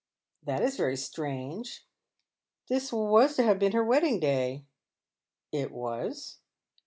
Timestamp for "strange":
0.97-1.85